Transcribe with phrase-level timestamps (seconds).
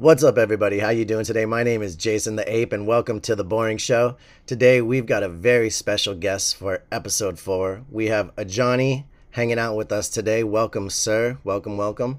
[0.00, 0.78] What's up, everybody?
[0.78, 1.44] How you doing today?
[1.44, 4.16] My name is Jason the Ape, and welcome to the Boring Show.
[4.46, 7.82] Today, we've got a very special guest for episode four.
[7.90, 10.42] We have Anjani hanging out with us today.
[10.42, 11.36] Welcome, sir.
[11.44, 12.18] Welcome, welcome.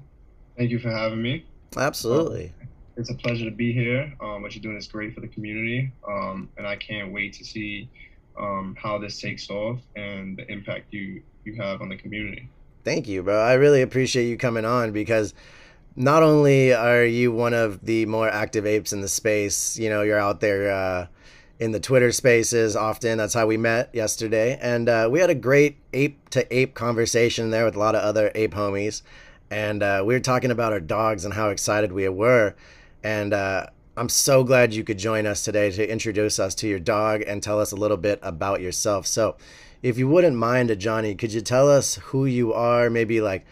[0.56, 1.44] Thank you for having me.
[1.76, 2.52] Absolutely.
[2.60, 2.68] Um,
[2.98, 4.14] it's a pleasure to be here.
[4.20, 7.44] Um, what you're doing is great for the community, um, and I can't wait to
[7.44, 7.90] see
[8.38, 12.48] um, how this takes off and the impact you you have on the community.
[12.84, 13.42] Thank you, bro.
[13.42, 15.34] I really appreciate you coming on because
[15.96, 20.02] not only are you one of the more active apes in the space, you know,
[20.02, 21.06] you're out there uh,
[21.58, 23.18] in the Twitter spaces often.
[23.18, 24.58] That's how we met yesterday.
[24.60, 28.02] And uh, we had a great ape to ape conversation there with a lot of
[28.02, 29.02] other ape homies.
[29.50, 32.54] And uh, we were talking about our dogs and how excited we were.
[33.04, 33.66] And uh,
[33.96, 37.42] I'm so glad you could join us today to introduce us to your dog and
[37.42, 39.06] tell us a little bit about yourself.
[39.06, 39.36] So,
[39.82, 42.88] if you wouldn't mind, Johnny, could you tell us who you are?
[42.88, 43.44] Maybe like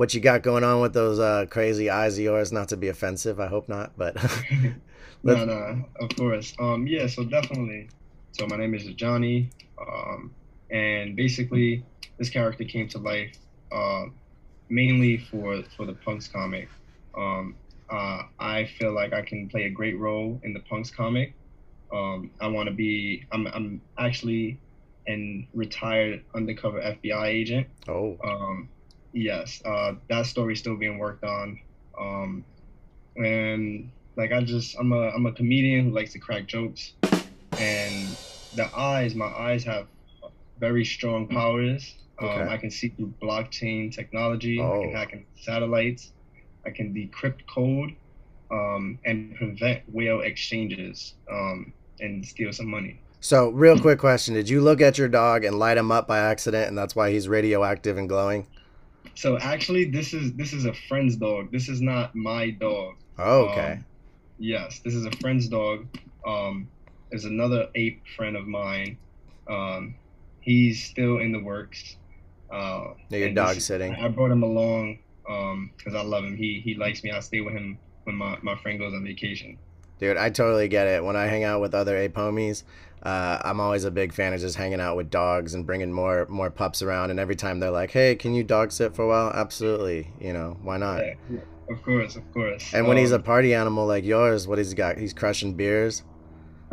[0.00, 2.52] what you got going on with those uh, crazy eyes of yours.
[2.52, 4.16] Not to be offensive, I hope not, but
[5.22, 6.54] no, no, of course.
[6.58, 7.90] Um, yeah, so definitely.
[8.32, 10.34] So my name is Johnny, um,
[10.70, 11.84] and basically
[12.16, 13.36] this character came to life
[13.70, 14.06] uh,
[14.70, 16.70] mainly for for the Punks comic.
[17.14, 17.54] Um,
[17.90, 21.34] uh, I feel like I can play a great role in the Punks comic.
[21.92, 23.26] Um, I want to be.
[23.32, 23.46] I'm.
[23.48, 24.58] I'm actually
[25.06, 27.66] an retired undercover FBI agent.
[27.86, 28.16] Oh.
[28.24, 28.70] Um,
[29.12, 31.60] yes, uh, that story's still being worked on.
[31.98, 32.44] Um,
[33.16, 36.92] and like I just I'm a I'm a comedian who likes to crack jokes,
[37.58, 38.08] and
[38.54, 39.86] the eyes my eyes have
[40.58, 41.94] very strong powers.
[42.20, 42.52] Um, okay.
[42.52, 44.60] I can see through blockchain technology.
[44.60, 44.72] Oh.
[44.72, 44.98] I can oh.
[44.98, 46.12] hack in satellites.
[46.66, 47.94] I can decrypt code
[48.50, 53.00] um, and prevent whale exchanges um, and steal some money.
[53.20, 56.18] So, real quick question: Did you look at your dog and light him up by
[56.18, 58.46] accident, and that's why he's radioactive and glowing?
[59.20, 61.52] So actually, this is this is a friend's dog.
[61.52, 62.94] This is not my dog.
[63.18, 63.72] Oh, okay.
[63.72, 63.84] Um,
[64.38, 65.86] yes, this is a friend's dog.
[66.26, 66.70] Um,
[67.10, 68.96] there's another ape friend of mine.
[69.46, 69.94] Um,
[70.40, 71.96] he's still in the works.
[72.50, 73.94] Uh, your dog this, sitting.
[73.94, 76.34] I brought him along um, because I love him.
[76.34, 77.10] He he likes me.
[77.10, 79.58] I stay with him when my, my friend goes on vacation.
[79.98, 81.04] Dude, I totally get it.
[81.04, 82.62] When I hang out with other ape homies,
[83.02, 86.26] uh, I'm always a big fan of just hanging out with dogs and bringing more
[86.28, 87.10] more pups around.
[87.10, 90.32] And every time they're like, "Hey, can you dog sit for a while?" Absolutely, you
[90.32, 91.02] know, why not?
[91.30, 91.40] Yeah,
[91.70, 92.74] of course, of course.
[92.74, 94.98] And when um, he's a um, party animal like yours, what he's got?
[94.98, 96.02] He's crushing beers.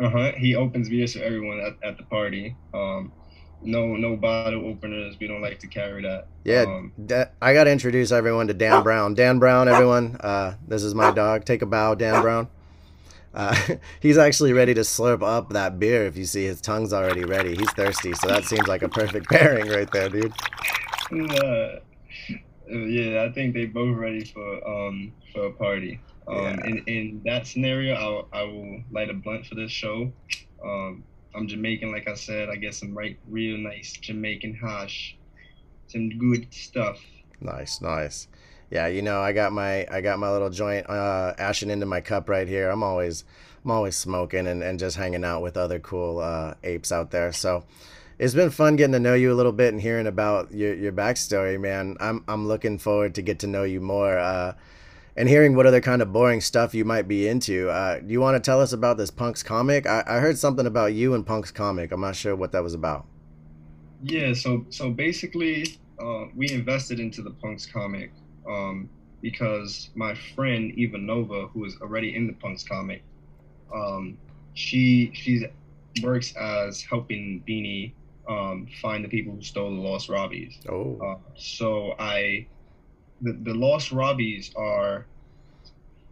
[0.00, 0.32] Uh huh.
[0.36, 2.56] He opens beers for everyone at, at the party.
[2.74, 3.12] Um,
[3.62, 5.16] no no bottle openers.
[5.18, 6.28] We don't like to carry that.
[6.44, 9.14] Yeah, um, that, I got to introduce everyone to Dan Brown.
[9.14, 10.16] Dan Brown, everyone.
[10.20, 11.44] Uh, this is my dog.
[11.44, 12.48] Take a bow, Dan Brown.
[13.34, 13.56] Uh,
[14.00, 16.06] he's actually ready to slurp up that beer.
[16.06, 17.54] If you see, his tongue's already ready.
[17.54, 20.32] He's thirsty, so that seems like a perfect pairing right there, dude.
[21.12, 21.80] Uh,
[22.68, 26.00] yeah, I think they both ready for um for a party.
[26.26, 26.66] Um, yeah.
[26.66, 30.12] in, in that scenario, I'll, I will light a blunt for this show.
[30.62, 31.02] Um,
[31.34, 32.50] I'm Jamaican, like I said.
[32.50, 35.16] I get some right, real nice Jamaican hash,
[35.86, 37.00] some good stuff.
[37.40, 38.28] Nice, nice
[38.70, 42.00] yeah, you know, I got my I got my little joint uh, ashing into my
[42.00, 42.68] cup right here.
[42.68, 43.24] I'm always
[43.64, 47.32] I'm always smoking and, and just hanging out with other cool uh, apes out there.
[47.32, 47.64] So
[48.18, 50.92] it's been fun getting to know you a little bit and hearing about your, your
[50.92, 51.96] backstory, man.
[51.98, 54.52] I'm I'm looking forward to get to know you more uh,
[55.16, 57.70] and hearing what other kind of boring stuff you might be into.
[57.70, 59.86] Uh, do you want to tell us about this Punks comic?
[59.86, 61.90] I, I heard something about you and Punks comic.
[61.90, 63.06] I'm not sure what that was about.
[64.02, 68.12] Yeah, so so basically, uh, we invested into the Punks comic
[68.48, 68.88] um,
[69.20, 73.02] because my friend Eva Nova, who is already in the Punks comic,
[73.74, 74.16] um,
[74.54, 75.46] she she
[76.02, 77.92] works as helping Beanie
[78.28, 80.54] um, find the people who stole the lost Robbies.
[80.68, 80.98] Oh.
[81.04, 82.46] Uh, so I,
[83.22, 85.06] the, the lost Robbies are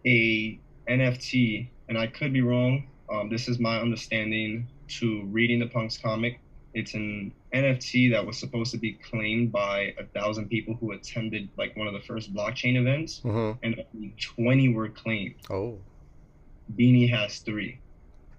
[0.06, 0.58] a
[0.88, 2.88] NFT, and I could be wrong.
[3.12, 6.40] Um, this is my understanding to reading the Punks comic.
[6.76, 11.48] It's an NFT that was supposed to be claimed by a thousand people who attended
[11.56, 13.58] like one of the first blockchain events, mm-hmm.
[13.62, 15.36] and only 20 were claimed.
[15.48, 15.78] Oh.
[16.76, 17.78] Beanie has three.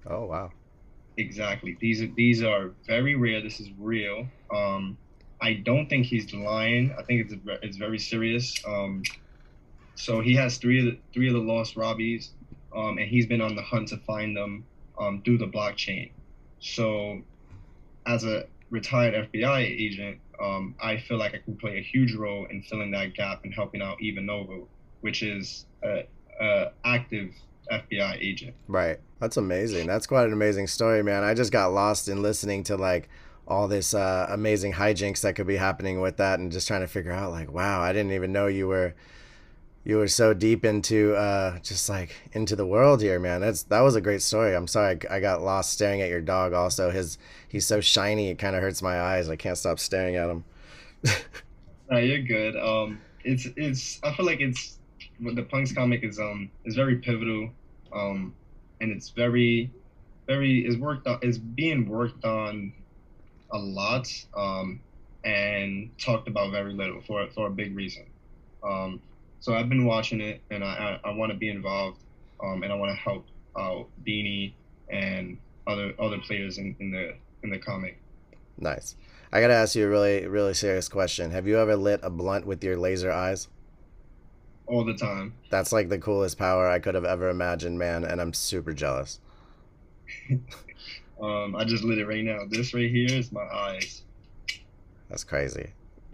[0.06, 0.51] Oh wow.
[1.17, 1.77] Exactly.
[1.79, 3.41] These are these are very rare.
[3.41, 4.27] This is real.
[4.53, 5.00] Um,
[5.41, 6.95] I don't think he's lying.
[6.95, 8.53] I think it's it's very serious.
[8.67, 9.01] Um,
[9.95, 12.29] so he has three of the three of the lost Robbies,
[12.75, 14.63] um, and he's been on the hunt to find them
[15.00, 16.11] um, through the blockchain.
[16.59, 17.23] So
[18.07, 22.45] as a retired FBI agent, um, I feel like I can play a huge role
[22.50, 24.62] in filling that gap and helping out Eva Nova,
[25.01, 26.07] which is a,
[26.39, 27.31] a active
[27.71, 28.56] FBI agent.
[28.68, 29.00] Right.
[29.19, 29.88] That's amazing.
[29.88, 31.24] That's quite an amazing story, man.
[31.24, 33.09] I just got lost in listening to like
[33.48, 36.88] all this uh, amazing hijinks that could be happening with that, and just trying to
[36.88, 38.94] figure out like, wow, I didn't even know you were
[39.87, 43.39] you were so deep into uh, just like into the world here, man.
[43.39, 44.53] That's that was a great story.
[44.53, 46.51] I'm sorry I, I got lost staring at your dog.
[46.51, 47.17] Also, his
[47.47, 49.29] he's so shiny, it kind of hurts my eyes.
[49.29, 50.43] I can't stop staring at him.
[51.89, 52.57] no, you're good.
[52.57, 54.01] Um, it's it's.
[54.03, 54.77] I feel like it's
[55.21, 57.49] the Punks comic is um is very pivotal,
[57.93, 58.35] um,
[58.81, 59.71] and it's very,
[60.27, 62.73] very is worked on is being worked on,
[63.51, 64.09] a lot.
[64.35, 64.81] Um,
[65.23, 68.05] and talked about very little for for a big reason.
[68.61, 68.99] Um,
[69.39, 72.01] so I've been watching it, and I I, I want to be involved,
[72.43, 73.25] um, and I want to help
[73.57, 74.53] out Beanie
[74.89, 75.37] and
[75.67, 77.99] other other players in, in the in the comic.
[78.57, 78.95] Nice.
[79.31, 81.31] I gotta ask you a really really serious question.
[81.31, 83.47] Have you ever lit a blunt with your laser eyes?
[84.65, 85.33] All the time.
[85.49, 89.19] That's like the coolest power I could have ever imagined, man, and I'm super jealous.
[91.21, 92.39] um, I just lit it right now.
[92.49, 94.03] This right here is my eyes.
[95.09, 95.71] That's crazy.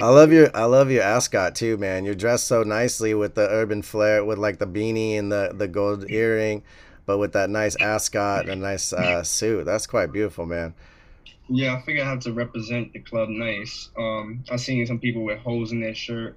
[0.00, 2.04] I love your I love your ascot too, man.
[2.04, 5.68] You're dressed so nicely with the urban flair, with like the beanie and the the
[5.68, 6.62] gold earring,
[7.04, 9.64] but with that nice ascot and a nice uh, suit.
[9.64, 10.74] That's quite beautiful, man.
[11.48, 13.90] Yeah, I figure I have to represent the club nice.
[13.96, 16.36] Um, I've seen some people with holes in their shirt,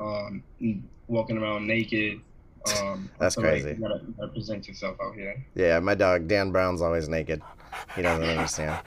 [0.00, 0.42] um,
[1.06, 2.20] walking around naked.
[2.80, 3.68] Um, That's crazy.
[3.68, 5.44] Like you gotta represent yourself out here.
[5.54, 7.40] Yeah, my dog Dan Brown's always naked.
[7.94, 8.80] He doesn't understand.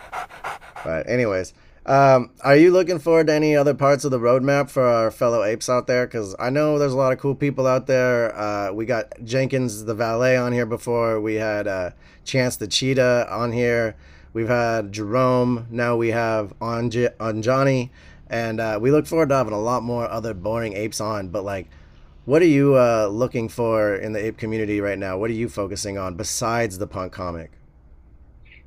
[0.83, 1.53] But anyways,
[1.86, 5.44] um, are you looking forward to any other parts of the roadmap for our fellow
[5.44, 6.06] apes out there?
[6.06, 8.38] Because I know there's a lot of cool people out there.
[8.38, 11.19] Uh, we got Jenkins the valet on here before.
[11.19, 11.92] We had uh,
[12.24, 13.95] Chance the cheetah on here.
[14.33, 15.68] We've had Jerome.
[15.72, 17.89] Now we have on Anjani.
[18.30, 21.30] And uh, we look forward to having a lot more other boring apes on.
[21.30, 21.68] But, like,
[22.25, 25.18] what are you uh, looking for in the ape community right now?
[25.18, 27.51] What are you focusing on besides the punk comic?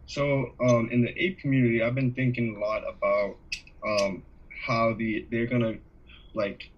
[0.07, 3.37] So um, in the ape community, I've been thinking a lot about
[3.87, 4.23] um,
[4.67, 5.75] how the they're gonna
[6.35, 6.71] like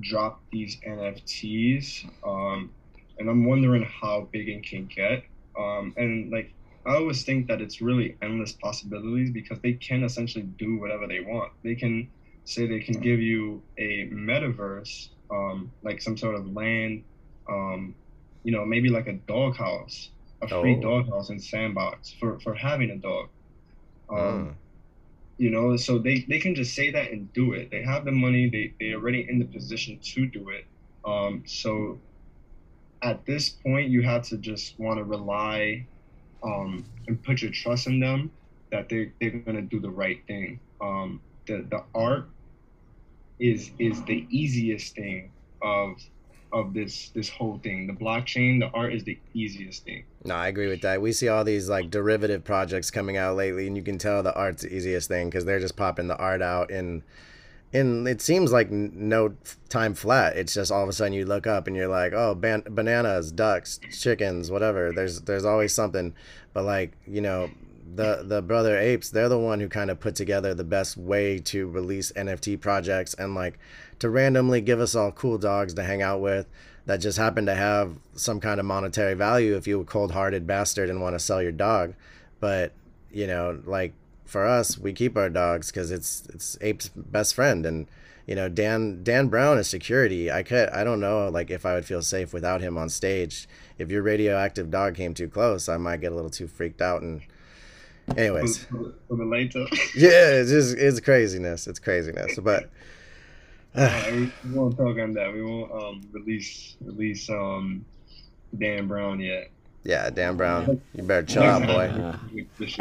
[0.00, 2.70] drop these NFTs, um,
[3.18, 5.24] and I'm wondering how big it can get.
[5.58, 6.52] Um, and like
[6.86, 11.20] I always think that it's really endless possibilities because they can essentially do whatever they
[11.20, 11.52] want.
[11.62, 12.08] They can
[12.44, 17.04] say they can give you a metaverse, um, like some sort of land,
[17.48, 17.94] um,
[18.42, 20.10] you know, maybe like a doghouse
[20.42, 20.80] a free oh.
[20.80, 23.28] doghouse and sandbox for for having a dog.
[24.10, 24.54] Um, mm.
[25.38, 27.70] You know, so they they can just say that and do it.
[27.70, 28.48] They have the money.
[28.48, 30.66] They they already in the position to do it.
[31.04, 31.98] Um, so
[33.02, 35.86] at this point, you have to just want to rely
[36.42, 38.30] um, and put your trust in them
[38.70, 40.60] that they they're gonna do the right thing.
[40.80, 42.28] Um, the the art
[43.38, 45.30] is is the easiest thing
[45.62, 46.00] of
[46.54, 47.86] of this this whole thing.
[47.86, 50.04] The blockchain, the art is the easiest thing.
[50.24, 51.02] No, I agree with that.
[51.02, 54.34] We see all these like derivative projects coming out lately, and you can tell the
[54.34, 57.02] art's the easiest thing because they're just popping the art out in
[57.72, 59.34] in it seems like no
[59.68, 60.36] time flat.
[60.36, 63.32] It's just all of a sudden you look up and you're like, oh, ban- bananas,
[63.32, 64.92] ducks, chickens, whatever.
[64.92, 66.14] There's there's always something,
[66.54, 67.50] but like you know.
[67.86, 71.38] The, the brother apes they're the one who kind of put together the best way
[71.40, 73.58] to release nft projects and like
[73.98, 76.46] to randomly give us all cool dogs to hang out with
[76.86, 80.90] that just happen to have some kind of monetary value if you're a cold-hearted bastard
[80.90, 81.94] and want to sell your dog.
[82.40, 82.72] But
[83.10, 83.92] you know like
[84.24, 87.86] for us we keep our dogs because it's it's ape's best friend and
[88.26, 90.30] you know dan dan brown is security.
[90.30, 93.48] I could i don't know like if i would feel safe without him on stage.
[93.78, 97.02] If your radioactive dog came too close i might get a little too freaked out
[97.02, 97.22] and
[98.16, 102.70] anyways for the later yeah it's just it's craziness it's craziness but
[103.76, 105.32] uh, we, won't talk on that.
[105.32, 107.84] We won't um, release release um,
[108.56, 109.50] Dan Brown yet.
[109.82, 112.14] Yeah, Dan Brown, you better chill out, boy.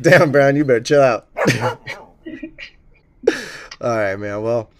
[0.00, 1.26] Dan Brown, you better chill out.
[3.80, 4.42] All right, man.
[4.42, 4.70] Well,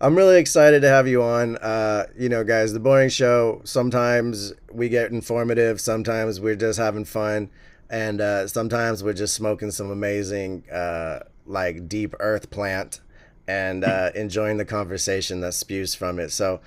[0.00, 1.56] I'm really excited to have you on.
[1.56, 3.60] Uh, you know, guys, the boring show.
[3.64, 5.80] Sometimes we get informative.
[5.80, 7.50] Sometimes we're just having fun,
[7.90, 13.00] and uh, sometimes we're just smoking some amazing, uh, like deep earth plant
[13.46, 16.30] and uh, enjoying the conversation that spews from it.
[16.30, 16.60] So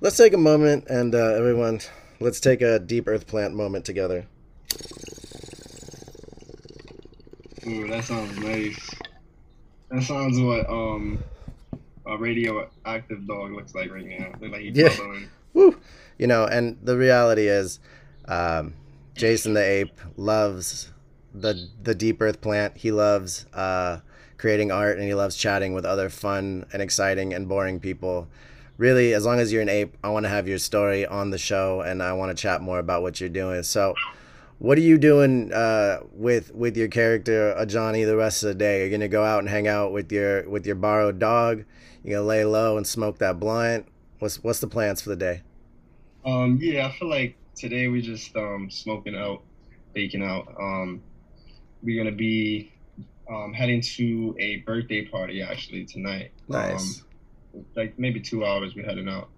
[0.00, 1.80] let's take a moment and uh, everyone,
[2.20, 4.26] let's take a deep earth plant moment together.
[7.66, 8.90] Ooh, that sounds nice.
[9.90, 11.22] That sounds what um
[12.06, 14.32] a radioactive dog looks like right now.
[14.40, 14.96] Look like he's yeah.
[15.52, 15.78] Woo.
[16.16, 17.80] You know, and the reality is,
[18.26, 18.74] um,
[19.14, 20.92] Jason the ape loves
[21.34, 22.76] the the deep earth plant.
[22.76, 24.00] He loves uh,
[24.38, 28.28] creating art and he loves chatting with other fun and exciting and boring people.
[28.76, 31.38] Really, as long as you're an ape, I want to have your story on the
[31.38, 33.62] show and I want to chat more about what you're doing.
[33.62, 33.94] So,
[34.58, 38.54] what are you doing uh, with with your character uh, Johnny the rest of the
[38.54, 38.78] day?
[38.78, 41.64] Are You're gonna go out and hang out with your with your borrowed dog.
[42.02, 43.86] You're gonna lay low and smoke that blunt,
[44.18, 45.42] What's what's the plans for the day?
[46.24, 49.42] Um, yeah, I feel like today we just um smoking out,
[49.92, 50.48] baking out.
[50.60, 51.02] Um,
[51.82, 52.72] we're gonna be
[53.30, 56.32] um heading to a birthday party actually tonight.
[56.48, 57.02] Nice.
[57.54, 59.28] Um, like maybe two hours we're heading out.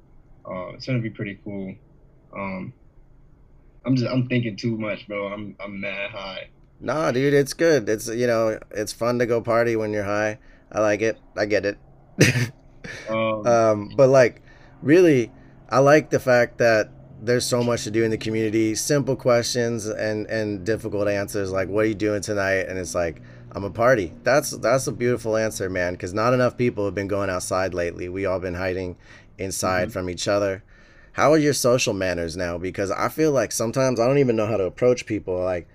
[0.44, 1.74] Uh, it's gonna be pretty cool.
[2.34, 2.72] Um,
[3.84, 5.28] I'm just I'm thinking too much, bro.
[5.28, 6.48] I'm I'm mad high.
[6.80, 7.88] Nah, dude, it's good.
[7.88, 10.38] It's you know, it's fun to go party when you're high.
[10.70, 11.18] I like it.
[11.36, 11.78] I get it.
[13.08, 14.42] Um, um, but like,
[14.82, 15.32] really,
[15.68, 16.90] I like the fact that
[17.26, 18.74] there's so much to do in the community.
[18.74, 21.50] Simple questions and and difficult answers.
[21.52, 22.66] Like, what are you doing tonight?
[22.68, 23.20] And it's like,
[23.52, 24.12] I'm a party.
[24.22, 25.94] That's that's a beautiful answer, man.
[25.94, 28.08] Because not enough people have been going outside lately.
[28.08, 28.96] We all been hiding
[29.38, 29.92] inside Mhm.
[29.92, 30.62] from each other.
[31.12, 32.58] How are your social manners now?
[32.58, 35.38] Because I feel like sometimes I don't even know how to approach people.
[35.42, 35.66] Like,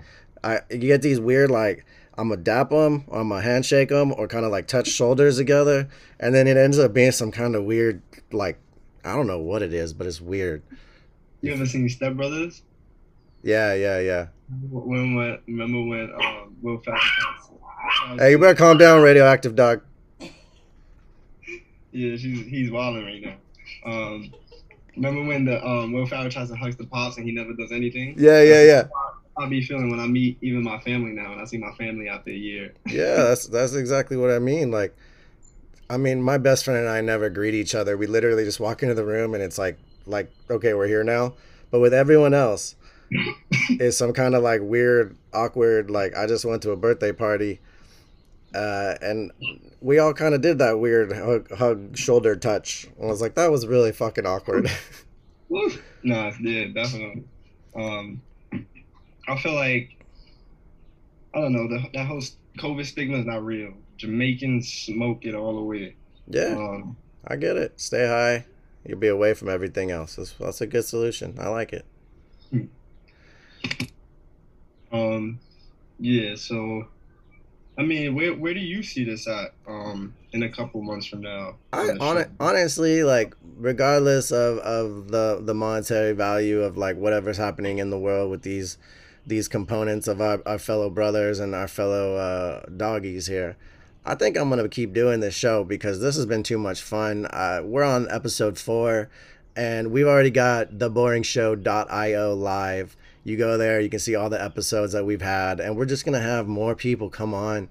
[0.44, 1.86] I you get these weird like
[2.18, 5.38] I'm gonna dap them, or I'm gonna handshake them, or kind of like touch shoulders
[5.38, 5.88] together,
[6.20, 8.58] and then it ends up being some kind of weird like
[9.04, 10.62] I don't know what it is, but it's weird.
[11.42, 12.62] You ever seen Step Brothers?
[13.44, 14.28] Yeah, yeah, yeah.
[14.70, 17.00] When when remember when um Will Ferrell?
[18.18, 19.82] Hey, you better calm down, radioactive dog.
[21.92, 23.92] Yeah, she's he's wilding right now.
[23.92, 24.34] Um,
[24.96, 27.72] remember when the um Will Ferrell tries to hug the pops and he never does
[27.72, 28.16] anything?
[28.18, 28.84] Yeah, yeah, yeah.
[29.38, 32.10] I'll be feeling when I meet even my family now, and I see my family
[32.10, 32.74] after a year.
[32.88, 34.70] Yeah, that's that's exactly what I mean.
[34.72, 34.96] Like,
[35.90, 37.98] I mean, my best friend and I never greet each other.
[37.98, 41.34] We literally just walk into the room and it's like, like, okay, we're here now.
[41.70, 42.76] But with everyone else,
[43.70, 45.90] it's some kind of like weird, awkward.
[45.90, 47.60] Like, I just went to a birthday party,
[48.54, 49.32] uh, and
[49.82, 52.88] we all kind of did that weird hug, hug, shoulder touch.
[53.02, 54.70] I was like, that was really fucking awkward.
[55.50, 57.24] no, yeah, definitely.
[57.76, 58.22] Um,
[59.28, 60.06] I feel like
[61.34, 62.22] I don't know the that whole
[62.58, 63.74] COVID stigma is not real.
[63.98, 65.96] Jamaicans smoke it all the way.
[66.28, 67.80] yeah, Um, I get it.
[67.80, 68.46] Stay high.
[68.86, 70.16] You'll be away from everything else.
[70.16, 71.38] That's, that's a good solution.
[71.40, 71.86] I like it.
[74.92, 75.40] um,
[76.00, 76.36] yeah.
[76.36, 76.88] So,
[77.78, 79.54] I mean, where where do you see this at?
[79.68, 81.56] Um, in a couple months from now.
[81.74, 82.22] I on the on show?
[82.22, 87.90] it, honestly like regardless of, of the the monetary value of like whatever's happening in
[87.90, 88.78] the world with these
[89.26, 93.56] these components of our, our fellow brothers and our fellow uh, doggies here.
[94.04, 97.28] I think I'm gonna keep doing this show because this has been too much fun.
[97.28, 99.10] Uh, we're on episode four,
[99.56, 102.98] and we've already got the theboringshow.io live.
[103.24, 106.04] You go there, you can see all the episodes that we've had, and we're just
[106.04, 107.70] gonna have more people come on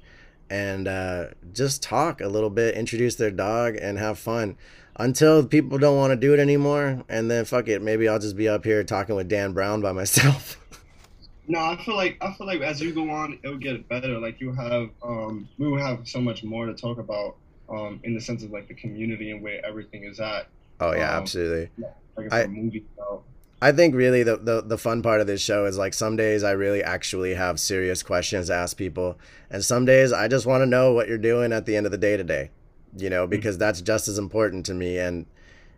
[0.49, 4.56] and uh, just talk a little bit, introduce their dog, and have fun.
[4.96, 8.37] Until people don't want to do it anymore, and then fuck it, maybe I'll just
[8.37, 10.59] be up here talking with Dan Brown by myself.
[11.49, 14.18] No, I feel like I feel like as you go on, it'll get better.
[14.18, 17.37] Like you have, um, we will have so much more to talk about,
[17.68, 20.47] um, in the sense of like the community and where everything is at.
[20.80, 21.70] oh yeah, Um, absolutely.
[22.16, 22.85] Like if movie.
[23.62, 26.42] I think really the, the the fun part of this show is like some days
[26.42, 29.18] I really actually have serious questions to ask people,
[29.50, 31.92] and some days I just want to know what you're doing at the end of
[31.92, 32.50] the day today,
[32.97, 35.26] you know, because that's just as important to me, and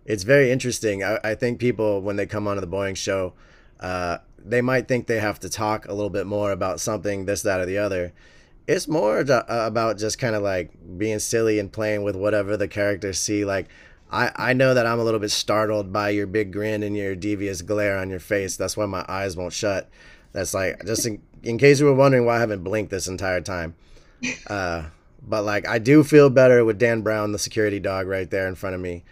[0.05, 1.03] it's very interesting.
[1.03, 3.33] I, I think people when they come onto the Boring show,
[3.81, 7.43] uh, they might think they have to talk a little bit more about something, this,
[7.43, 8.13] that, or the other.
[8.67, 12.69] It's more uh, about just kind of like being silly and playing with whatever the
[12.69, 13.45] characters see.
[13.45, 13.69] Like,
[14.11, 17.15] I, I know that I'm a little bit startled by your big grin and your
[17.17, 18.57] devious glare on your face.
[18.57, 19.89] That's why my eyes won't shut.
[20.33, 23.41] That's like, just in, in case you were wondering why I haven't blinked this entire
[23.41, 23.75] time.
[24.47, 24.85] Uh,
[25.27, 28.55] but like, I do feel better with Dan Brown, the security dog, right there in
[28.55, 29.05] front of me.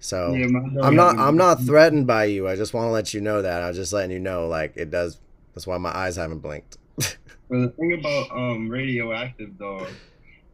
[0.00, 0.32] So.
[0.32, 0.46] Yeah,
[0.82, 2.46] I'm not I'm not threatened by you.
[2.48, 3.62] I just want to let you know that.
[3.62, 5.18] I was just letting you know like it does
[5.54, 6.76] that's why my eyes haven't blinked.
[7.50, 9.88] But the thing about um radioactive dog,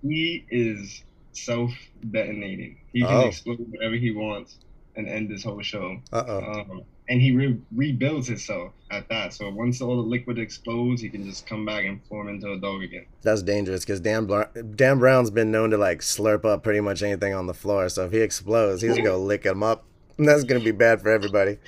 [0.03, 1.73] he is self
[2.11, 2.79] detonating.
[2.93, 3.27] He can Oh.
[3.27, 4.59] explode whatever he wants
[4.95, 5.99] and end this whole show.
[6.13, 6.39] Uh-oh.
[6.61, 9.33] Um, and he re- rebuilds himself at that.
[9.35, 12.59] So once all the liquid explodes, he can just come back and form into a
[12.59, 13.07] dog again.
[13.23, 17.03] That's dangerous cuz Dan Bla- Dan Brown's been known to like slurp up pretty much
[17.03, 17.89] anything on the floor.
[17.89, 19.85] So if he explodes, he's going to lick him up.
[20.17, 21.59] And that's going to be bad for everybody.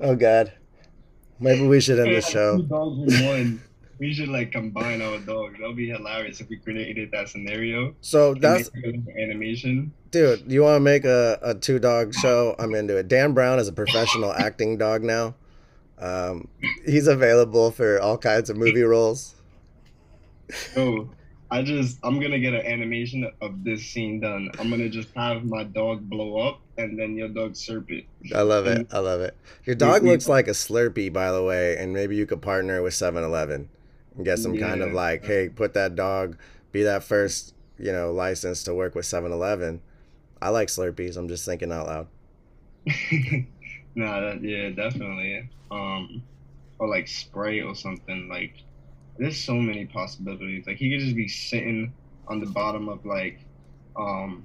[0.00, 0.52] Oh god.
[1.38, 2.58] Maybe we should end the show.
[2.58, 3.62] one.
[3.98, 5.58] We should like combine our dogs.
[5.58, 7.94] That'll be hilarious if we created that scenario.
[8.00, 9.92] So that's make it an animation.
[10.10, 12.54] Dude, you want to make a, a two dog show?
[12.58, 13.08] I'm into it.
[13.08, 15.34] Dan Brown is a professional acting dog now.
[15.98, 16.48] Um,
[16.86, 19.34] he's available for all kinds of movie roles.
[20.76, 21.08] Oh,
[21.50, 24.50] I just I'm gonna get an animation of this scene done.
[24.58, 28.06] I'm gonna just have my dog blow up and then your dog slurp it.
[28.34, 28.86] I love it.
[28.92, 29.36] I love it.
[29.64, 32.94] Your dog looks like a Slurpee, by the way, and maybe you could partner with
[32.94, 33.68] 7 Eleven
[34.16, 36.36] and get some kind of like, hey, put that dog,
[36.72, 39.82] be that first, you know, license to work with 7 Eleven.
[40.42, 41.16] I like Slurpees.
[41.16, 42.06] I'm just thinking out loud.
[43.94, 45.48] nah, that, yeah, definitely.
[45.70, 46.22] Um,
[46.78, 48.28] or like spray or something.
[48.28, 48.54] Like,
[49.18, 50.66] there's so many possibilities.
[50.66, 51.92] Like he could just be sitting
[52.28, 53.40] on the bottom of like,
[53.96, 54.44] um,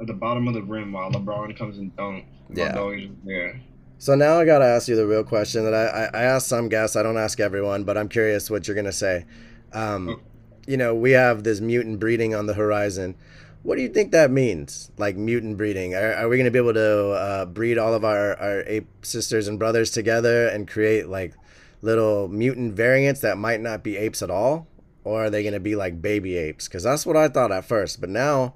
[0.00, 2.26] at the bottom of the rim while LeBron comes and dunks.
[2.50, 3.08] Yeah.
[3.24, 3.60] There.
[3.98, 6.68] So now I gotta ask you the real question that I, I, I ask some
[6.68, 6.96] guests.
[6.96, 9.24] I don't ask everyone, but I'm curious what you're gonna say.
[9.72, 10.22] Um, Okay.
[10.66, 13.16] You know, we have this mutant breeding on the horizon.
[13.64, 14.92] What do you think that means?
[14.98, 15.94] Like mutant breeding?
[15.94, 19.48] Are, are we gonna be able to uh, breed all of our, our ape sisters
[19.48, 21.34] and brothers together and create like
[21.82, 24.68] little mutant variants that might not be apes at all?
[25.02, 26.68] Or are they gonna be like baby apes?
[26.68, 28.54] Because that's what I thought at first, but now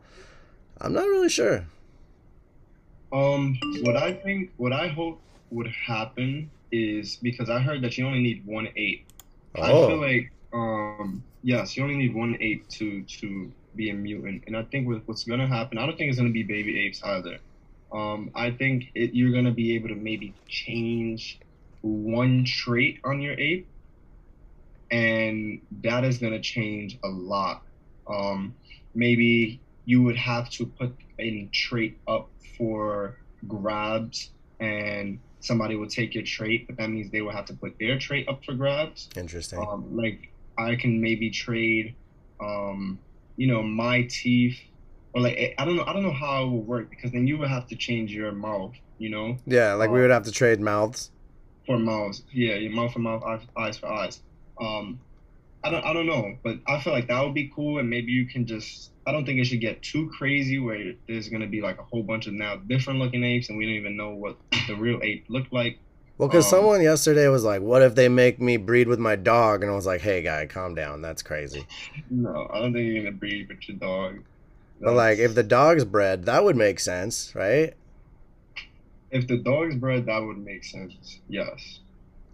[0.80, 1.66] I'm not really sure.
[3.12, 8.06] Um, what I think, what I hope would happen is because I heard that you
[8.06, 9.06] only need one ape.
[9.56, 9.62] Oh.
[9.62, 9.88] I Oh.
[9.88, 14.56] feel like, um, yes, you only need one ape to to be a mutant, and
[14.56, 17.38] I think what, what's gonna happen, I don't think it's gonna be baby apes either.
[17.92, 21.38] Um, I think it, you're gonna be able to maybe change
[21.82, 23.66] one trait on your ape,
[24.90, 27.62] and that is gonna change a lot.
[28.06, 28.54] Um,
[28.94, 36.14] maybe you would have to put a trait up for grabs and somebody will take
[36.14, 39.08] your trait, but that means they will have to put their trait up for grabs.
[39.16, 39.58] Interesting.
[39.60, 41.94] Um, like I can maybe trade,
[42.40, 42.98] um,
[43.38, 44.58] you know, my teeth,
[45.14, 47.38] or like I don't know, I don't know how it will work because then you
[47.38, 50.32] would have to change your mouth, you know, Yeah, like we uh, would have to
[50.32, 51.10] trade mouths.
[51.64, 52.24] for mouths.
[52.32, 54.20] Yeah, your mouth for mouth, eyes, eyes for eyes.
[54.60, 55.00] Um,
[55.64, 58.12] I don't, I don't know, but I feel like that would be cool, and maybe
[58.12, 58.92] you can just.
[59.06, 62.02] I don't think it should get too crazy where there's gonna be like a whole
[62.02, 65.24] bunch of now different looking apes, and we don't even know what the real ape
[65.28, 65.78] looked like.
[66.18, 69.16] Well, because um, someone yesterday was like, "What if they make me breed with my
[69.16, 71.00] dog?" And I was like, "Hey, guy, calm down.
[71.00, 71.66] That's crazy."
[72.10, 74.24] No, I don't think you're gonna breed with your dog.
[74.80, 77.74] But like, if the dog's bred, that would make sense, right?
[79.10, 81.20] if the dog's bred, that would make sense.
[81.28, 81.80] Yes.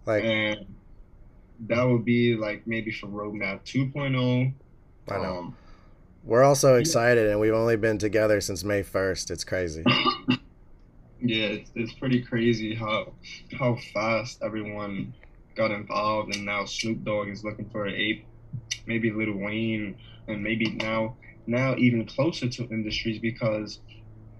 [0.05, 0.65] Like, and
[1.67, 4.53] that would be like maybe for roadmap 2.0
[5.07, 5.57] I know um,
[6.23, 9.29] we're all so excited, and we've only been together since May first.
[9.29, 9.83] It's crazy.
[11.29, 13.13] yeah it's, it's pretty crazy how
[13.57, 15.13] how fast everyone
[15.55, 18.25] got involved and now snoop dogg is looking for an ape
[18.85, 21.15] maybe Lil wayne and maybe now
[21.47, 23.79] now even closer to industries because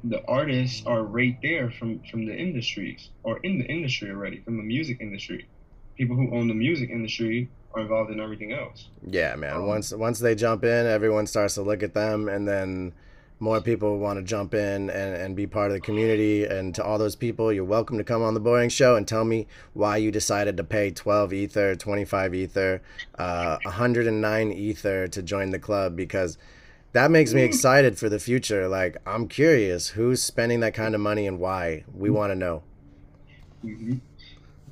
[0.03, 4.57] the artists are right there from from the industries or in the industry already from
[4.57, 5.47] the music industry
[5.97, 9.55] people who own the music industry are involved in everything else Yeah, man.
[9.55, 12.93] Um, Once once they jump in, everyone starts to look at them, and then
[13.45, 16.45] more people want to jump in and, and be part of the community.
[16.45, 19.23] And to all those people, you're welcome to come on the Boring Show and tell
[19.23, 22.81] me why you decided to pay 12 ether, 25 ether,
[23.19, 26.37] uh, 109 ether to join the club because
[26.93, 28.67] that makes me excited for the future.
[28.67, 31.85] Like I'm curious who's spending that kind of money and why.
[31.93, 32.63] We want to know.
[33.61, 33.95] hmm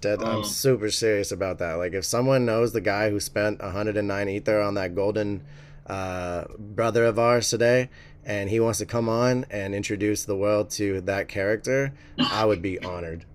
[0.01, 1.73] That I'm Um, super serious about that.
[1.75, 5.43] Like, if someone knows the guy who spent 109 ether on that golden
[5.88, 7.89] uh, brother of ours today,
[8.25, 12.62] and he wants to come on and introduce the world to that character, I would
[12.62, 13.25] be honored.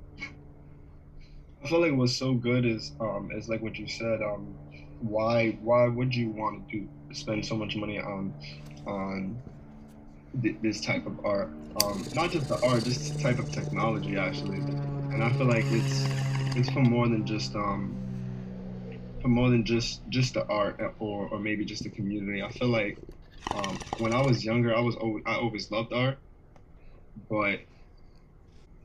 [1.62, 4.54] I feel like what's so good is um is like what you said um
[5.00, 8.32] why why would you want to do spend so much money on
[8.86, 9.36] on
[10.40, 11.50] th- this type of art?
[11.82, 14.58] Um not just the art just this type of technology actually.
[15.12, 16.04] And I feel like it's
[16.56, 17.96] it's for more than just um
[19.20, 22.42] for more than just just the art or or maybe just the community.
[22.42, 22.98] I feel like
[23.54, 26.18] um when I was younger I was always, I always loved art
[27.28, 27.60] but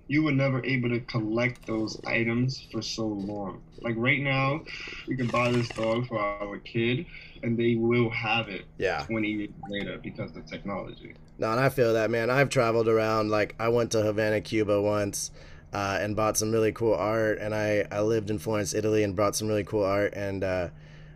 [0.07, 3.61] you were never able to collect those items for so long.
[3.81, 4.61] Like right now,
[5.07, 7.05] we can buy this dog for our kid,
[7.41, 9.03] and they will have it Yeah.
[9.05, 11.15] 20 years later because of technology.
[11.39, 12.29] No, and I feel that, man.
[12.29, 13.29] I've traveled around.
[13.29, 15.31] Like, I went to Havana, Cuba once.
[15.71, 19.15] Uh, and bought some really cool art, and I, I lived in Florence, Italy, and
[19.15, 20.13] brought some really cool art.
[20.15, 20.67] And uh,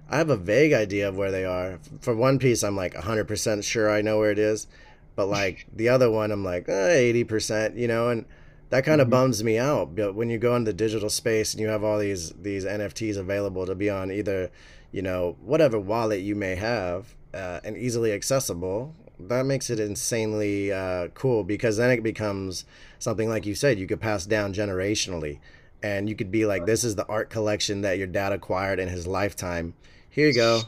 [0.10, 1.80] I have a vague idea of where they are.
[2.00, 4.68] For One Piece, I'm like 100% sure I know where it is,
[5.16, 8.10] but like the other one, I'm like eh, 80%, you know.
[8.10, 8.26] And
[8.70, 9.12] that kind of Mhm.
[9.12, 9.96] bums me out.
[9.96, 13.18] But when you go into the digital space and you have all these these NFTs
[13.18, 14.50] available to be on either,
[14.92, 20.72] you know, whatever wallet you may have, uh, and easily accessible, that makes it insanely
[20.72, 22.66] uh, cool because then it becomes
[23.00, 25.40] something like you said you could pass down generationally,
[25.84, 28.88] and you could be like, this is the art collection that your dad acquired in
[28.88, 29.74] his lifetime.
[30.18, 30.62] Here you go.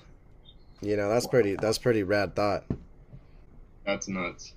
[0.80, 1.56] You know, that's pretty.
[1.56, 2.66] That's pretty rad thought.
[3.84, 4.54] That's nuts.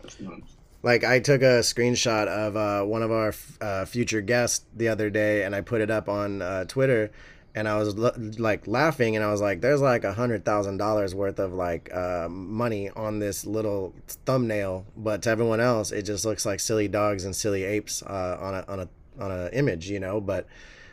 [0.00, 0.56] That's nuts.
[0.82, 5.10] Like I took a screenshot of uh, one of our uh, future guests the other
[5.10, 7.10] day, and I put it up on uh, Twitter,
[7.54, 10.78] and I was l- like laughing, and I was like, "There's like a hundred thousand
[10.78, 16.04] dollars worth of like uh, money on this little thumbnail," but to everyone else, it
[16.04, 18.88] just looks like silly dogs and silly apes uh, on a on a
[19.22, 20.18] on a image, you know.
[20.18, 20.46] But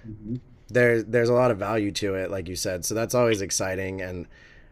[0.07, 0.37] Mm-hmm.
[0.69, 4.01] There there's a lot of value to it, like you said, so that's always exciting.
[4.01, 4.27] And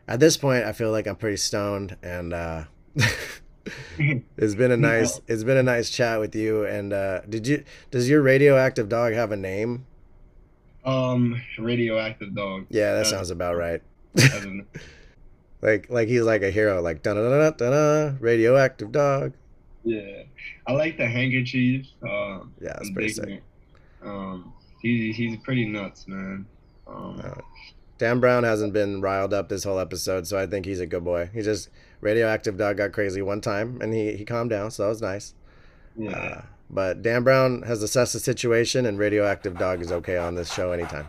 [0.07, 2.63] at this point, I feel like I'm pretty stoned, and uh,
[3.97, 6.65] it's been a nice it's been a nice chat with you.
[6.65, 9.85] And uh, did you does your radioactive dog have a name?
[10.85, 12.65] Um, radioactive dog.
[12.69, 13.81] Yeah, that sounds about right.
[14.17, 14.65] I don't know.
[15.61, 19.33] Like like he's like a hero, like da da da da da radioactive dog.
[19.83, 20.23] Yeah,
[20.67, 21.87] I like the handkerchief.
[22.03, 23.41] Um, Yeah, that's I'm pretty sick.
[24.01, 26.45] Um, he's he's pretty nuts, man.
[26.87, 27.41] Um, Uh,
[27.97, 31.03] Dan Brown hasn't been riled up this whole episode, so I think he's a good
[31.03, 31.29] boy.
[31.33, 31.69] He just
[32.01, 35.33] radioactive dog got crazy one time, and he he calmed down, so that was nice.
[35.97, 40.35] yeah, Uh, but Dan Brown has assessed the situation, and radioactive dog is okay on
[40.35, 41.07] this show anytime.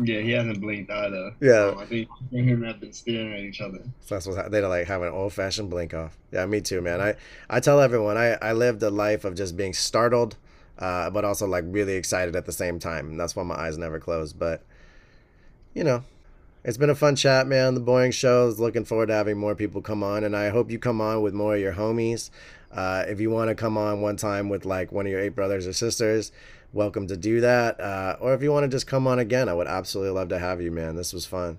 [0.00, 1.34] yeah, he hasn't blinked either.
[1.40, 1.70] Yeah.
[1.72, 3.80] Um, I think him have been staring at each other.
[4.00, 6.16] So that's what they like have an old fashioned blink off.
[6.30, 7.00] Yeah, me too, man.
[7.00, 7.16] I
[7.50, 10.36] I tell everyone I I lived a life of just being startled,
[10.78, 13.78] uh, but also like really excited at the same time, and that's why my eyes
[13.78, 14.32] never close.
[14.32, 14.62] But
[15.74, 16.04] you know,
[16.64, 17.74] it's been a fun chat, man.
[17.74, 20.70] The Boring Show is looking forward to having more people come on, and I hope
[20.70, 22.30] you come on with more of your homies.
[22.70, 25.34] Uh, if you want to come on one time with like one of your eight
[25.34, 26.32] brothers or sisters,
[26.72, 27.80] welcome to do that.
[27.80, 30.38] Uh, or if you want to just come on again, I would absolutely love to
[30.38, 30.96] have you, man.
[30.96, 31.58] This was fun.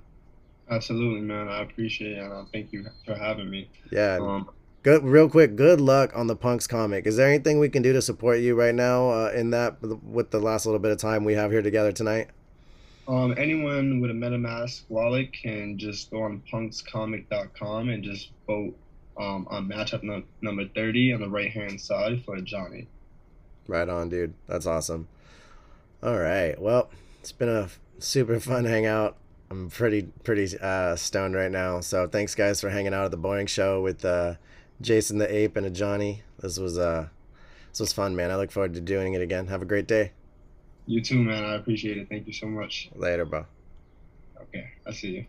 [0.69, 1.47] Absolutely, man.
[1.47, 3.69] I appreciate it, and I thank you for having me.
[3.91, 4.19] Yeah.
[4.21, 4.49] Um,
[4.81, 5.55] Good, real quick.
[5.55, 7.05] Good luck on the Punks comic.
[7.05, 10.31] Is there anything we can do to support you right now uh, in that with
[10.31, 12.29] the last little bit of time we have here together tonight?
[13.09, 18.77] um, anyone with a MetaMask wallet can just go on punkscomic.com and just vote
[19.17, 22.87] um, on matchup num- number 30 on the right hand side for Johnny.
[23.67, 24.35] Right on, dude.
[24.47, 25.07] That's awesome.
[26.03, 26.59] All right.
[26.61, 26.89] Well,
[27.19, 29.17] it's been a super fun hangout.
[29.51, 31.79] I'm pretty pretty uh, stoned right now.
[31.79, 34.35] So thanks guys for hanging out at the Boring Show with uh,
[34.81, 36.21] Jason the Ape and Anjani.
[36.39, 37.07] This was uh
[37.69, 38.31] this was fun, man.
[38.31, 39.47] I look forward to doing it again.
[39.47, 40.11] Have a great day.
[40.85, 41.43] You too, man.
[41.43, 42.09] I appreciate it.
[42.09, 42.89] Thank you so much.
[42.95, 43.45] Later, bro.
[44.41, 45.25] Okay, I see you.